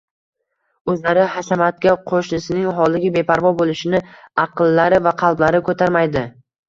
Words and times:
o‘zlari 0.93 1.25
hashamatga, 1.33 1.93
qo‘shnisining 2.11 2.67
holiga 2.79 3.11
beparvo 3.17 3.51
bo‘lishini 3.61 4.01
aqllari 4.47 5.01
va 5.09 5.15
qalblari 5.25 5.61
ko‘tarmaydi. 5.69 6.25